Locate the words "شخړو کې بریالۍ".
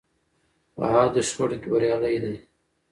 1.29-2.15